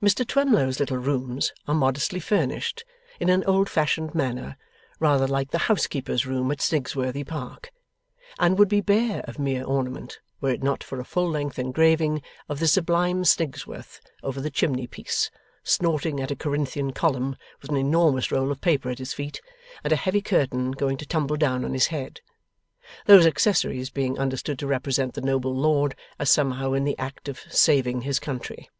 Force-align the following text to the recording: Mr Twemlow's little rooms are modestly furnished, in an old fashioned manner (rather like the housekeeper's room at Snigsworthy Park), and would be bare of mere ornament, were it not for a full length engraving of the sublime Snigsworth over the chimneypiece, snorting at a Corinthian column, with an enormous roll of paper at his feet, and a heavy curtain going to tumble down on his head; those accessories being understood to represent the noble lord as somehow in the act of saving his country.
Mr 0.00 0.24
Twemlow's 0.24 0.78
little 0.78 0.96
rooms 0.98 1.52
are 1.66 1.74
modestly 1.74 2.20
furnished, 2.20 2.84
in 3.18 3.28
an 3.28 3.42
old 3.46 3.68
fashioned 3.68 4.14
manner 4.14 4.56
(rather 5.00 5.26
like 5.26 5.50
the 5.50 5.58
housekeeper's 5.66 6.24
room 6.24 6.52
at 6.52 6.60
Snigsworthy 6.60 7.24
Park), 7.26 7.72
and 8.38 8.56
would 8.56 8.68
be 8.68 8.80
bare 8.80 9.22
of 9.26 9.40
mere 9.40 9.64
ornament, 9.64 10.20
were 10.40 10.50
it 10.50 10.62
not 10.62 10.84
for 10.84 11.00
a 11.00 11.04
full 11.04 11.28
length 11.28 11.58
engraving 11.58 12.22
of 12.48 12.60
the 12.60 12.68
sublime 12.68 13.24
Snigsworth 13.24 14.00
over 14.22 14.40
the 14.40 14.52
chimneypiece, 14.52 15.32
snorting 15.64 16.20
at 16.20 16.30
a 16.30 16.36
Corinthian 16.36 16.92
column, 16.92 17.34
with 17.60 17.68
an 17.72 17.76
enormous 17.76 18.30
roll 18.30 18.52
of 18.52 18.60
paper 18.60 18.90
at 18.90 19.00
his 19.00 19.12
feet, 19.12 19.40
and 19.82 19.92
a 19.92 19.96
heavy 19.96 20.22
curtain 20.22 20.70
going 20.70 20.96
to 20.96 21.06
tumble 21.06 21.34
down 21.34 21.64
on 21.64 21.72
his 21.72 21.88
head; 21.88 22.20
those 23.06 23.26
accessories 23.26 23.90
being 23.90 24.16
understood 24.16 24.60
to 24.60 24.66
represent 24.68 25.14
the 25.14 25.20
noble 25.20 25.56
lord 25.56 25.96
as 26.20 26.30
somehow 26.30 26.72
in 26.72 26.84
the 26.84 26.96
act 27.00 27.28
of 27.28 27.40
saving 27.50 28.02
his 28.02 28.20
country. 28.20 28.70